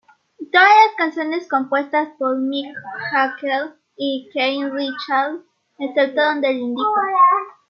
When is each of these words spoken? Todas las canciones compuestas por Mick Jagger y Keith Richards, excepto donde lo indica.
Todas 0.51 0.65
las 0.67 0.95
canciones 0.97 1.47
compuestas 1.47 2.09
por 2.17 2.35
Mick 2.39 2.75
Jagger 3.11 3.75
y 3.95 4.31
Keith 4.33 4.71
Richards, 4.73 5.43
excepto 5.77 6.23
donde 6.23 6.53
lo 6.53 6.59
indica. 6.59 6.89